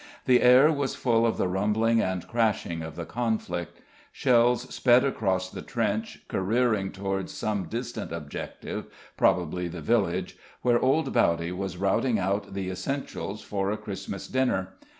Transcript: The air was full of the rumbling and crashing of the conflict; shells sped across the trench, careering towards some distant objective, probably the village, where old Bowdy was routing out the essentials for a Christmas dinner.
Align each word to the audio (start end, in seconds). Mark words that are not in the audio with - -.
The 0.25 0.41
air 0.41 0.71
was 0.71 0.95
full 0.95 1.27
of 1.27 1.37
the 1.37 1.47
rumbling 1.47 2.01
and 2.01 2.27
crashing 2.27 2.81
of 2.81 2.95
the 2.95 3.05
conflict; 3.05 3.81
shells 4.11 4.63
sped 4.73 5.03
across 5.05 5.51
the 5.51 5.61
trench, 5.61 6.23
careering 6.27 6.91
towards 6.91 7.31
some 7.33 7.65
distant 7.65 8.11
objective, 8.11 8.87
probably 9.15 9.67
the 9.67 9.79
village, 9.81 10.39
where 10.63 10.79
old 10.79 11.13
Bowdy 11.13 11.51
was 11.51 11.77
routing 11.77 12.17
out 12.17 12.55
the 12.55 12.71
essentials 12.71 13.43
for 13.43 13.69
a 13.69 13.77
Christmas 13.77 14.27
dinner. 14.27 14.69